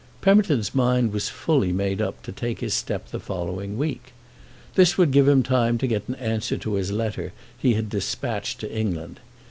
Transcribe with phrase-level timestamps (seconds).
[0.21, 4.13] Pemberton's mind was fully made up to take his step the following week.
[4.73, 8.59] This would give him time to get an answer to a letter he had despatched
[8.61, 9.19] to England.